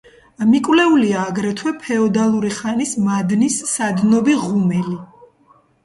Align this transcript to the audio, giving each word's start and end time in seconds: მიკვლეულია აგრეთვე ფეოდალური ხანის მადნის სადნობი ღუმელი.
მიკვლეულია 0.51 1.25
აგრეთვე 1.33 1.75
ფეოდალური 1.85 2.53
ხანის 2.57 2.97
მადნის 3.07 3.61
სადნობი 3.77 4.43
ღუმელი. 4.49 5.01